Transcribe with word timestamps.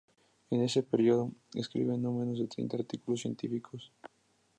En 0.49 0.63
ese 0.63 0.81
periodo, 0.81 1.29
escribe 1.53 1.95
no 1.95 2.11
menos 2.11 2.39
de 2.39 2.47
treinta 2.47 2.75
artículos 2.75 3.21
científicos. 3.21 3.91